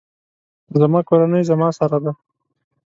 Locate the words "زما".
0.79-0.99, 1.49-1.67